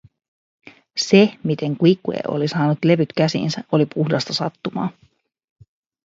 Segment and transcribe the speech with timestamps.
[1.05, 4.89] Se, miten Quique oli saanut levyt käsiinsä, oli puhdasta sattumaa.